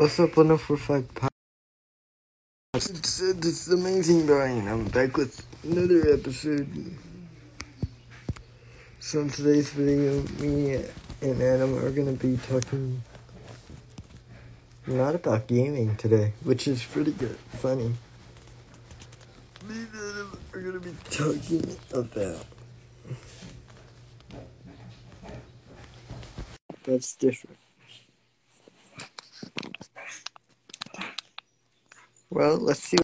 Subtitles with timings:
[0.00, 1.28] What's up, 1045 Podcast?
[2.74, 4.66] It's, it's amazing, Brian.
[4.66, 6.96] I'm back with another episode.
[8.98, 10.82] So, in today's video, me
[11.20, 13.02] and Adam are going to be talking
[14.86, 17.92] not about gaming today, which is pretty good, funny.
[19.68, 22.46] Me and Adam are going to be talking about.
[26.86, 27.59] That's different.
[32.30, 32.98] Well, let's see.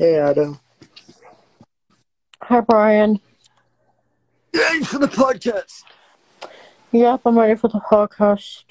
[0.00, 0.58] Hey, Adam.
[2.44, 3.20] Hi, Brian.
[4.54, 5.82] Yay for the podcast!
[6.90, 8.64] Yep, I'm ready for the podcast.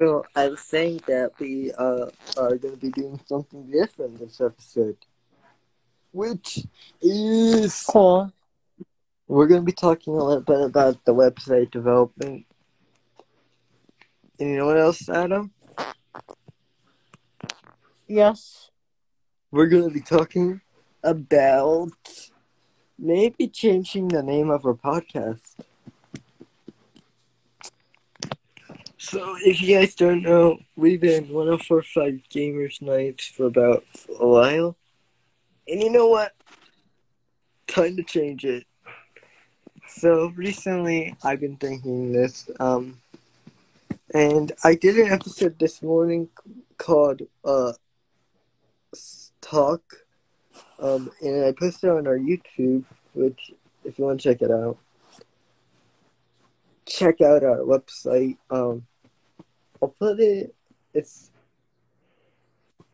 [0.00, 4.40] Well, I was saying that we uh, are going to be doing something different this
[4.40, 4.96] episode,
[6.10, 6.66] which
[7.00, 8.32] is Cool.
[9.28, 12.44] we're going to be talking a little bit about the website development.
[14.40, 15.52] And you know what else, Adam?
[18.08, 18.67] Yes.
[19.50, 20.60] We're going to be talking
[21.02, 21.88] about
[22.98, 25.54] maybe changing the name of our podcast.
[28.98, 33.84] So, if you guys don't know, we've been 1045 Gamers Nights for about
[34.20, 34.76] a while.
[35.66, 36.34] And you know what?
[37.66, 38.66] Time to change it.
[39.86, 43.00] So, recently I've been thinking this, um,
[44.12, 46.28] and I did an episode this morning
[46.76, 47.72] called, uh,
[49.40, 49.82] Talk,
[50.80, 52.84] um, and I posted it on our YouTube,
[53.14, 53.52] which,
[53.84, 54.78] if you want to check it out,
[56.86, 58.36] check out our website.
[58.50, 58.86] Um,
[59.80, 60.54] I'll put it.
[60.94, 61.30] It's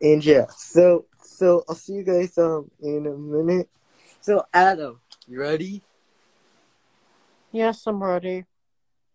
[0.01, 0.45] and yeah.
[0.55, 3.69] So so I'll see you guys um in a minute.
[4.21, 5.81] So Adam, you ready?
[7.51, 8.45] Yes, I'm ready.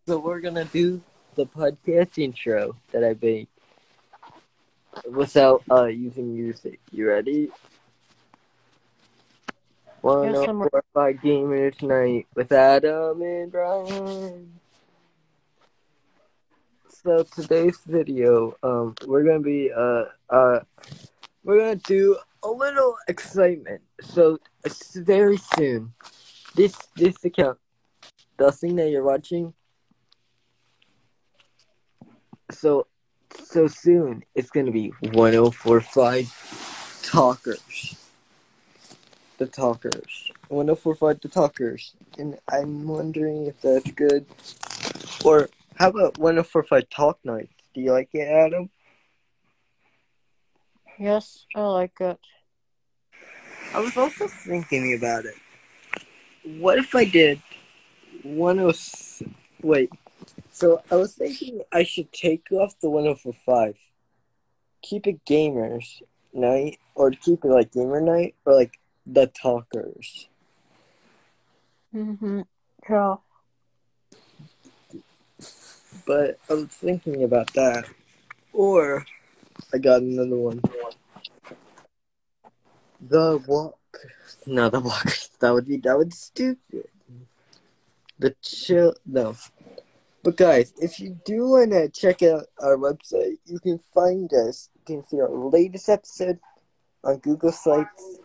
[0.06, 1.00] So we're gonna do
[1.34, 3.48] the podcast intro that I made
[5.10, 6.80] without uh using music.
[6.90, 7.50] You ready?
[10.00, 14.60] One Yes, I'm oh four five gamers night with Adam and Brian.
[16.88, 20.60] So today's video, um, we're gonna be uh uh
[21.44, 23.82] we're gonna do a little excitement.
[24.00, 25.92] So it's very soon.
[26.54, 27.58] This this account,
[28.36, 29.54] the thing that you're watching.
[32.50, 32.86] So
[33.44, 37.96] so soon it's gonna be 1045 talkers.
[39.38, 40.30] The talkers.
[40.48, 41.94] 1045 the talkers.
[42.18, 44.26] And I'm wondering if that's good.
[45.24, 47.52] Or how about 1045 talk nights?
[47.74, 48.70] Do you like it, Adam?
[50.98, 52.18] Yes, I like it.
[53.72, 55.36] I was also thinking about it.
[56.58, 57.40] What if I did
[58.22, 59.22] 106?
[59.62, 59.90] Wait.
[60.60, 63.78] So I was thinking I should take off the 1045.
[64.82, 66.02] Keep it gamers
[66.34, 70.28] night, or keep it like gamer night, or like the talkers.
[71.94, 72.42] Mm-hmm.
[72.90, 73.14] Yeah.
[76.06, 77.86] But I was thinking about that.
[78.52, 79.06] Or
[79.72, 80.60] I got another one.
[83.00, 83.78] The walk.
[84.46, 85.30] No, the walkers.
[85.40, 86.88] That would be that would be stupid.
[88.18, 88.92] The chill.
[89.06, 89.36] No.
[90.22, 94.68] But guys, if you do want to check out our website, you can find us.
[94.74, 96.38] You can see our latest episode
[97.02, 98.18] on Google Sites.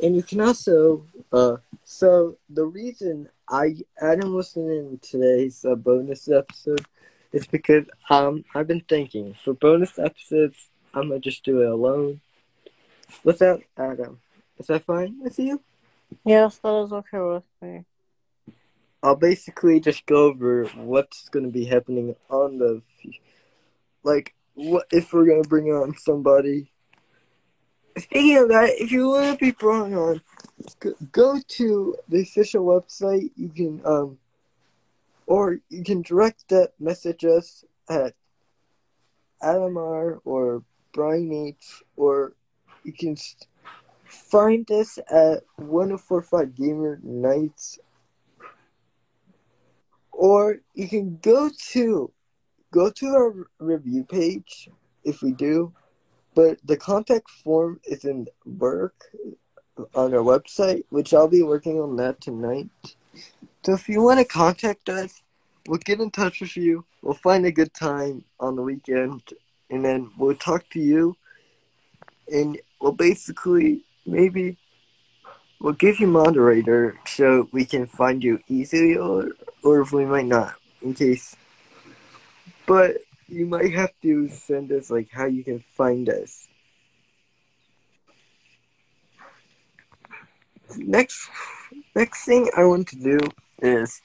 [0.00, 6.28] And you can also, uh, so the reason I Adam wasn't in today's uh, bonus
[6.28, 6.84] episode
[7.32, 12.20] is because um I've been thinking for bonus episodes I'm gonna just do it alone
[13.24, 14.20] without Adam.
[14.58, 15.60] Is that fine with you?
[16.24, 17.84] Yes, that is okay with me.
[19.02, 22.82] I'll basically just go over what's gonna be happening on the,
[24.02, 26.72] like, what if we're gonna bring on somebody.
[27.96, 30.20] Speaking of that, if you want to be brought on,
[31.12, 33.30] go, to the official website.
[33.36, 34.18] You can um,
[35.26, 38.14] or you can direct that message us at
[39.42, 40.62] Adamar or
[40.92, 41.82] Brian H.
[41.96, 42.34] Or
[42.84, 43.16] you can
[44.04, 47.78] find us at 1045 Gamer Nights
[50.18, 52.10] or you can go to
[52.72, 54.68] go to our review page
[55.04, 55.72] if we do.
[56.34, 58.96] But the contact form is in work
[59.94, 62.68] on our website, which I'll be working on that tonight.
[63.64, 65.22] So if you want to contact us,
[65.68, 66.84] we'll get in touch with you.
[67.00, 69.22] We'll find a good time on the weekend,
[69.70, 71.16] and then we'll talk to you.
[72.26, 74.56] And we'll basically maybe
[75.60, 79.30] we'll give you moderator so we can find you easily, or
[79.62, 81.36] or if we might not, in case.
[82.66, 86.48] But you might have to send us like how you can find us.
[90.76, 91.28] Next,
[91.94, 93.18] next thing I want to do
[93.62, 94.00] is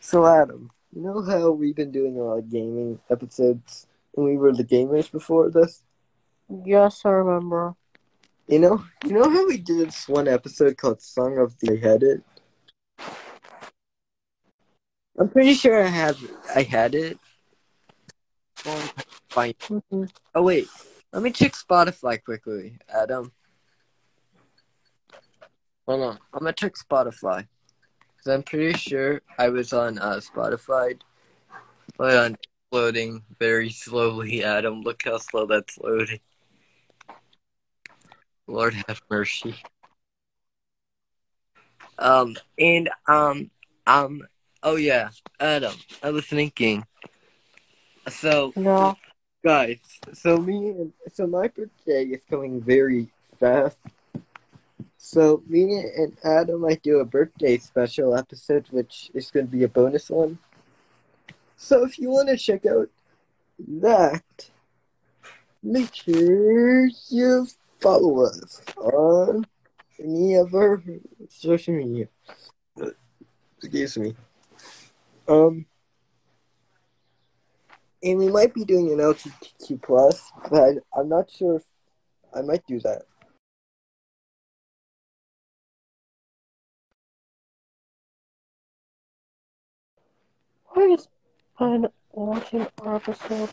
[0.00, 0.70] so Adam.
[0.94, 4.64] You know how we've been doing a lot of gaming episodes, and we were the
[4.64, 5.82] gamers before this.
[6.64, 7.74] Yes, I remember.
[8.46, 12.22] You know, you know how we did this one episode called "Song of the Headed."
[15.18, 16.18] I'm pretty sure I have.
[16.54, 17.18] I had it.
[18.64, 20.10] Mhm.
[20.34, 20.68] Oh wait,
[21.12, 23.32] let me check Spotify quickly, Adam.
[25.86, 27.46] Hold on, I'm gonna check Spotify
[28.16, 30.98] because I'm pretty sure I was on uh, Spotify.
[31.98, 32.36] Hold on,
[32.70, 34.82] loading very slowly, Adam.
[34.82, 36.20] Look how slow that's loading.
[38.46, 39.56] Lord have mercy.
[41.98, 43.50] Um and um
[43.86, 44.22] um
[44.62, 45.10] oh yeah,
[45.40, 45.74] Adam.
[46.02, 46.84] I was thinking.
[48.08, 48.96] So No.
[49.44, 49.78] guys,
[50.12, 53.78] so me and so my birthday is coming very fast.
[54.98, 59.64] So me and Adam might do a birthday special episode, which is going to be
[59.64, 60.38] a bonus one.
[61.56, 62.88] So if you want to check out
[63.80, 64.22] that,
[65.62, 67.46] make sure you
[67.80, 69.44] follow us on
[69.98, 70.82] any of our
[71.28, 72.08] social media.
[73.58, 74.14] Excuse me.
[75.28, 75.66] Um,
[78.02, 81.62] and we might be doing an LGBTQ plus, but I'm not sure if
[82.34, 83.02] I might do that.
[90.74, 91.06] Where is
[91.58, 93.50] been watching our episode?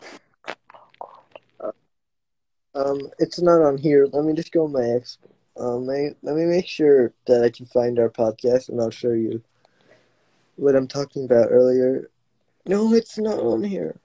[2.74, 4.06] Um, it's not on here.
[4.12, 5.18] Let me just go on my ex.
[5.56, 9.42] Um, let me make sure that I can find our podcast, and I'll show you
[10.60, 12.10] what I'm talking about earlier.
[12.66, 13.98] No, it's not on here.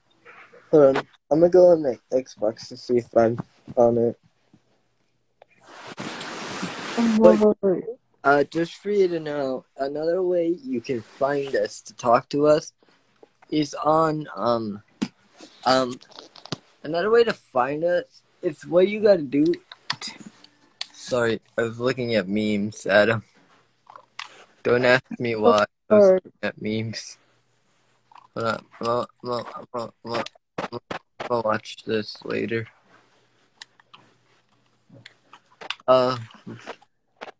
[0.70, 1.02] Hold on.
[1.30, 3.38] I'm gonna go on my Xbox to see if I'm
[3.76, 4.18] on it.
[7.18, 7.92] But-
[8.24, 12.46] Uh, just for you to know, another way you can find us to talk to
[12.48, 12.72] us
[13.50, 14.82] is on um
[15.64, 15.96] um
[16.82, 18.22] another way to find us.
[18.42, 19.44] It's what you gotta do.
[20.92, 23.22] Sorry, I was looking at memes, Adam.
[24.64, 27.18] Don't ask me why I was looking at memes.
[28.36, 29.66] On, I'll, gonna- I'm
[31.28, 32.66] gonna watch this later.
[35.86, 36.18] Uh.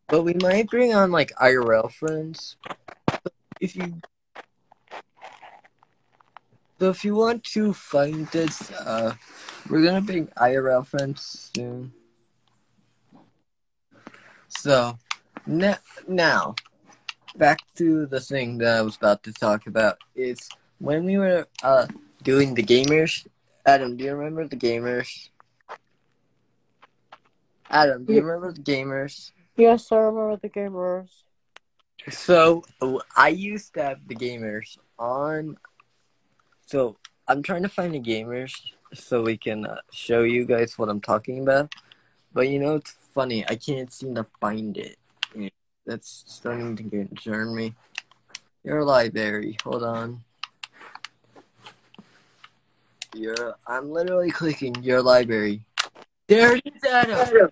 [0.08, 2.56] But we might bring on like IRL friends.
[3.60, 4.00] If you
[6.78, 9.14] so if you want to find us, uh
[9.68, 11.92] we're gonna bring IRL friends soon.
[14.48, 14.98] So
[15.44, 16.54] na- now
[17.38, 21.46] back to the thing that I was about to talk about is when we were
[21.62, 21.86] uh
[22.22, 23.26] doing the gamers
[23.66, 25.28] Adam, do you remember the gamers?
[27.70, 29.32] Adam, do you remember the gamers?
[29.56, 31.08] Yes, I remember the gamers.
[32.10, 32.62] So
[33.16, 35.56] I used to have the gamers on.
[36.66, 36.96] So
[37.28, 38.52] I'm trying to find the gamers
[38.94, 41.74] so we can uh, show you guys what I'm talking about.
[42.32, 43.44] But you know, it's funny.
[43.48, 44.96] I can't seem to find it.
[45.86, 47.74] That's starting to concern me.
[48.64, 49.56] Your library.
[49.62, 50.24] Hold on.
[53.14, 53.54] Your.
[53.66, 55.62] I'm literally clicking your library.
[56.26, 57.50] There it is, Adam.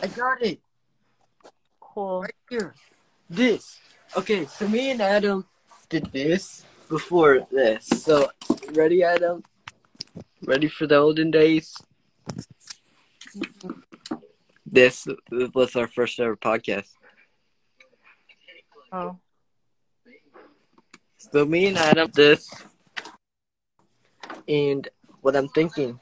[0.00, 0.60] I got it
[1.80, 2.22] Cool.
[2.22, 2.74] right here.
[3.28, 3.78] This.
[4.16, 5.44] Okay, so me and Adam
[5.88, 7.86] did this before this.
[7.86, 8.30] So,
[8.72, 9.42] ready, Adam?
[10.44, 11.76] Ready for the olden days?
[13.36, 14.16] Mm-hmm.
[14.64, 16.90] This was our first ever podcast.
[18.92, 19.18] Oh.
[21.16, 22.50] So, me and Adam this.
[24.48, 24.88] And
[25.20, 26.00] what I'm thinking.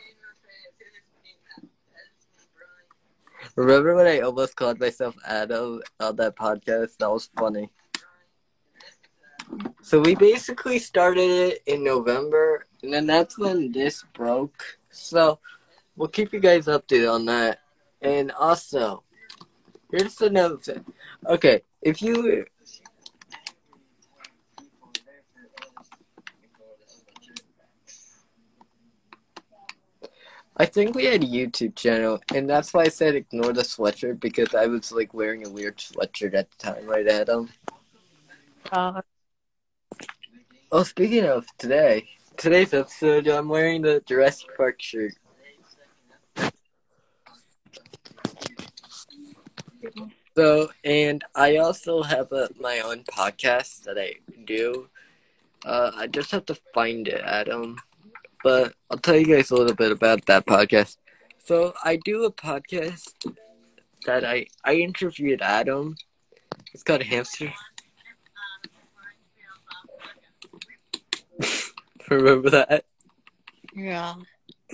[3.57, 6.97] Remember when I almost called myself Adam on that podcast?
[6.99, 7.71] That was funny.
[9.83, 14.79] So we basically started it in November, and then that's when this broke.
[14.91, 15.41] So
[15.97, 17.61] we'll keep you guys updated on that.
[18.01, 19.03] And also,
[19.91, 20.85] here's another thing.
[21.27, 22.47] Okay, if you
[30.59, 34.21] I think we had a YouTube channel, and that's why I said ignore the sweatshirt
[34.21, 37.49] because I was like wearing a weird sweatshirt at the time, right, Adam?
[38.73, 39.01] Uh,
[40.71, 45.15] Oh, speaking of today, today's episode, I'm wearing the Jurassic Park shirt.
[50.37, 54.91] So, and I also have a, my own podcast that I do.
[55.65, 57.79] Uh, I just have to find it, Adam.
[58.43, 60.97] But I'll tell you guys a little bit about that podcast.
[61.45, 63.15] So, I do a podcast
[64.07, 65.97] that I I interviewed Adam.
[66.73, 67.53] It's called Hamster.
[72.11, 72.85] Remember that?
[73.75, 74.15] yeah.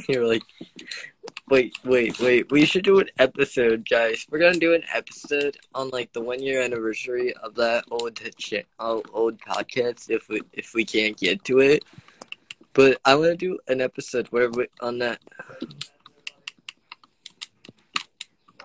[0.08, 0.42] You're like,
[1.48, 2.50] wait, wait, wait.
[2.50, 4.26] We should do an episode, guys.
[4.30, 8.66] We're gonna do an episode on like the one year anniversary of that old shit,
[8.80, 10.10] old, old podcast.
[10.10, 11.84] If we if we can't get to it,
[12.74, 15.20] but I want to do an episode where we on that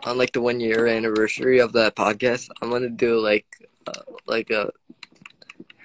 [0.04, 2.50] on like the one year anniversary of that podcast.
[2.62, 3.46] I'm gonna do like
[3.88, 4.72] uh, like a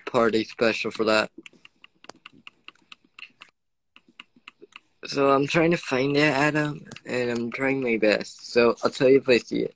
[0.06, 1.30] party special for that.
[5.06, 8.50] So I'm trying to find it, Adam, and I'm trying my best.
[8.50, 9.74] So I'll tell you if I see it.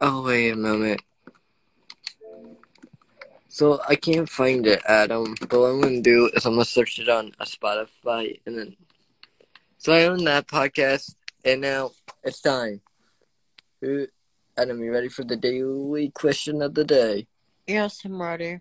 [0.00, 1.00] Oh wait a moment.
[3.54, 5.36] So I can't find it, Adam.
[5.38, 8.76] But what I'm gonna do is I'm gonna search it on a Spotify, and then.
[9.78, 11.92] So I own that podcast, and now
[12.24, 12.80] it's time.
[14.58, 17.28] Adam, you ready for the daily question of the day?
[17.68, 18.58] Yes, I'm ready.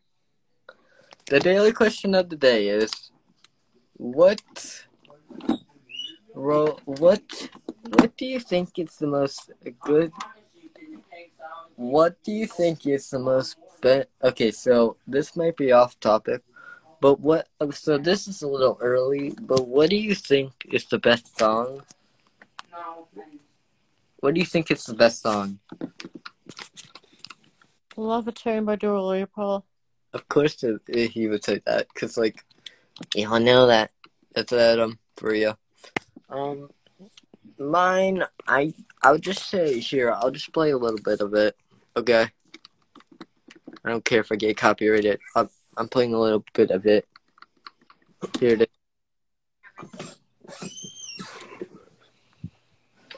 [1.25, 2.91] The daily question of the day is
[3.93, 4.43] what
[6.35, 7.49] ro- what
[7.97, 9.49] what do you think is the most
[9.81, 10.11] good
[11.75, 16.41] what do you think is the most be- okay so this might be off topic
[17.01, 20.97] but what so this is a little early but what do you think is the
[20.99, 21.81] best song
[24.21, 25.59] what do you think is the best song
[27.95, 29.61] Love Levitating by Dua Lipa.
[30.13, 32.43] Of course it, it- he would say that, because, like,
[33.13, 33.91] you all know that.
[34.33, 35.53] That's Adam for you.
[36.29, 36.71] Um,
[37.59, 38.73] mine, I,
[39.03, 41.55] I would just say here, I'll just play a little bit of it,
[41.95, 42.31] okay?
[43.85, 45.19] I don't care if I get copyrighted.
[45.35, 47.07] I'm, I'm playing a little bit of it.
[48.39, 50.17] Here it is.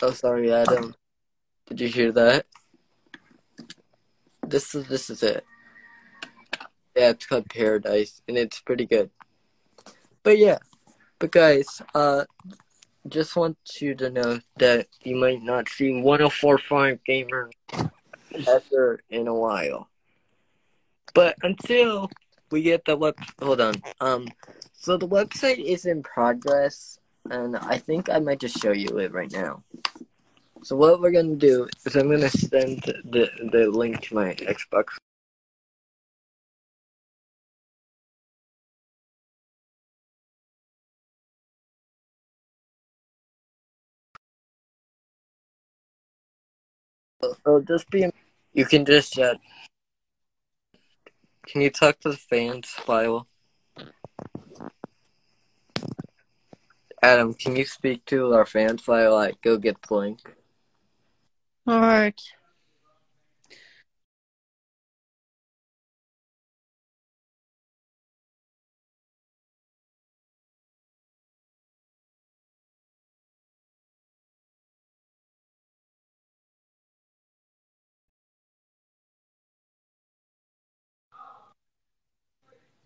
[0.01, 0.95] Oh, sorry, Adam.
[1.67, 2.45] Did you hear that?
[4.47, 5.43] This is this is it.
[6.95, 9.09] Yeah, it's called Paradise, and it's pretty good.
[10.23, 10.59] But yeah,
[11.19, 12.25] but guys, uh,
[13.07, 17.51] just want you to know that you might not see 104.5 Gamer
[18.47, 19.89] ever in a while.
[21.15, 22.11] But until
[22.51, 23.75] we get the web, hold on.
[24.01, 24.27] Um,
[24.73, 26.99] so the website is in progress,
[27.31, 29.63] and I think I might just show you it right now.
[30.63, 34.97] So what we're gonna do is I'm gonna send the the link to my Xbox
[47.23, 48.09] It'll just be.
[48.53, 49.17] You can just.
[49.17, 49.35] Uh,
[51.47, 53.27] can you talk to the fans file?
[57.01, 60.19] Adam, can you speak to our fans file Like, Go Get the Link?
[61.69, 62.21] Alright.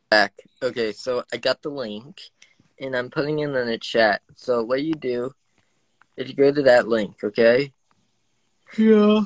[0.09, 0.33] Back.
[0.63, 2.19] Okay, so I got the link,
[2.81, 4.21] and I'm putting it in the chat.
[4.35, 5.31] So what you do
[6.17, 7.73] is you go to that link, okay?
[8.75, 9.21] Yeah.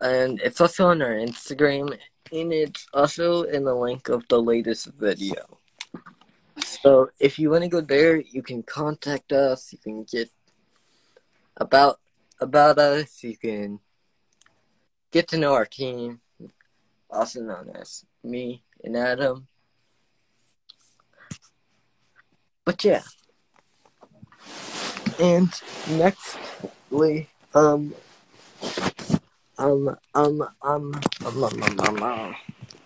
[0.00, 1.98] And it's also on our Instagram,
[2.32, 5.58] and it's also in the link of the latest video.
[6.60, 9.70] So if you want to go there, you can contact us.
[9.72, 10.30] You can get
[11.58, 12.00] about
[12.40, 13.22] about us.
[13.22, 13.80] You can
[15.12, 16.20] get to know our team,
[17.10, 19.46] also known as me and Adam.
[22.66, 23.02] But yeah.
[25.20, 25.48] And
[25.86, 27.94] nextly, um,
[29.56, 32.36] um, um, um, um, um, um, um, um,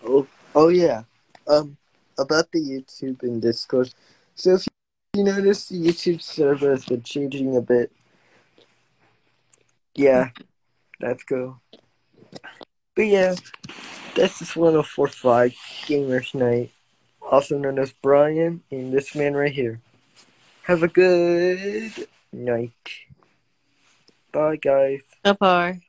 [0.05, 1.03] oh, oh yeah,
[1.47, 1.75] um,
[2.17, 3.93] about the YouTube and Discord.
[4.35, 4.67] So if
[5.15, 7.91] you notice, the YouTube server has been changing a bit.
[9.95, 10.29] Yeah,
[10.99, 11.59] that's cool.
[12.95, 13.35] But yeah,
[14.15, 15.53] this is 1045
[15.87, 16.71] Gamers Night,
[17.31, 19.79] also known as Brian, and this man right here.
[20.63, 22.71] Have a good night.
[24.31, 25.01] Bye, guys.
[25.23, 25.81] Bye bye.